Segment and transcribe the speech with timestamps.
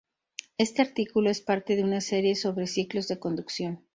[0.57, 3.85] Este artículo es parte de una serie sobre ciclos de conducción